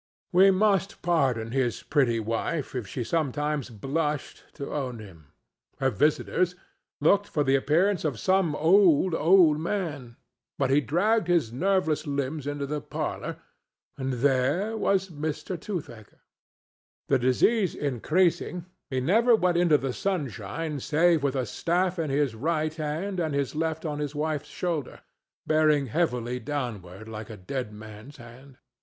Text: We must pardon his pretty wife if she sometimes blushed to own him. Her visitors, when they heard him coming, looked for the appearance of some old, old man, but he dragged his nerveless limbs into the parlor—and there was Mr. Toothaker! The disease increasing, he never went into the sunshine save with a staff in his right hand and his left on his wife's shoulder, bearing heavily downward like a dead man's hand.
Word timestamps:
We 0.33 0.49
must 0.49 1.03
pardon 1.03 1.51
his 1.51 1.83
pretty 1.83 2.19
wife 2.19 2.73
if 2.73 2.87
she 2.87 3.03
sometimes 3.03 3.69
blushed 3.69 4.43
to 4.55 4.73
own 4.73 4.97
him. 4.97 5.27
Her 5.77 5.91
visitors, 5.91 6.25
when 6.27 6.37
they 6.39 6.41
heard 6.41 6.47
him 6.47 6.55
coming, 6.55 7.11
looked 7.11 7.27
for 7.27 7.43
the 7.43 7.55
appearance 7.55 8.03
of 8.05 8.19
some 8.19 8.55
old, 8.55 9.13
old 9.13 9.59
man, 9.59 10.15
but 10.57 10.71
he 10.71 10.81
dragged 10.81 11.27
his 11.27 11.53
nerveless 11.53 12.07
limbs 12.07 12.47
into 12.47 12.65
the 12.65 12.81
parlor—and 12.81 14.13
there 14.13 14.75
was 14.75 15.09
Mr. 15.11 15.55
Toothaker! 15.55 16.21
The 17.07 17.19
disease 17.19 17.75
increasing, 17.75 18.65
he 18.89 18.99
never 18.99 19.35
went 19.35 19.57
into 19.57 19.77
the 19.77 19.93
sunshine 19.93 20.79
save 20.79 21.21
with 21.21 21.35
a 21.35 21.45
staff 21.45 21.99
in 21.99 22.09
his 22.09 22.33
right 22.33 22.73
hand 22.73 23.19
and 23.19 23.35
his 23.35 23.53
left 23.53 23.85
on 23.85 23.99
his 23.99 24.15
wife's 24.15 24.49
shoulder, 24.49 25.01
bearing 25.45 25.85
heavily 25.85 26.39
downward 26.39 27.07
like 27.07 27.29
a 27.29 27.37
dead 27.37 27.71
man's 27.71 28.17
hand. 28.17 28.57